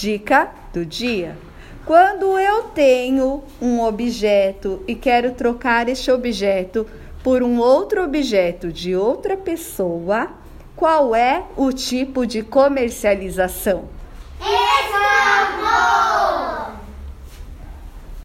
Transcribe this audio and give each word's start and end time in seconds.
Dica 0.00 0.48
do 0.72 0.86
dia. 0.86 1.36
Quando 1.84 2.38
eu 2.38 2.62
tenho 2.72 3.42
um 3.60 3.80
objeto 3.80 4.80
e 4.86 4.94
quero 4.94 5.32
trocar 5.32 5.88
este 5.88 6.08
objeto 6.12 6.86
por 7.20 7.42
um 7.42 7.58
outro 7.58 8.04
objeto 8.04 8.72
de 8.72 8.94
outra 8.94 9.36
pessoa, 9.36 10.30
qual 10.76 11.16
é 11.16 11.42
o 11.56 11.72
tipo 11.72 12.24
de 12.24 12.44
comercialização? 12.44 13.86